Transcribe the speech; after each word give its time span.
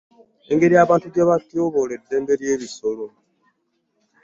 Engeri 0.51 0.75
abantu 0.83 1.05
gye 1.13 1.23
batyoboola 1.29 1.93
eddembe 1.97 2.33
ly'ebisolo. 2.39 3.05